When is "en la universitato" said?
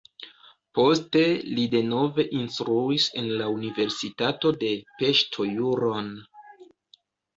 3.21-4.53